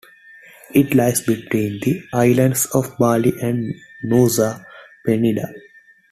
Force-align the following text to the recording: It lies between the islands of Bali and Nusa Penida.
It 0.73 0.95
lies 0.95 1.21
between 1.21 1.79
the 1.79 2.01
islands 2.11 2.65
of 2.73 2.97
Bali 2.97 3.33
and 3.39 3.75
Nusa 4.03 4.65
Penida. 5.07 5.53